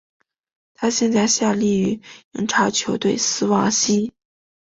[0.73, 2.01] 他现在效力于
[2.31, 4.11] 英超球队斯旺西。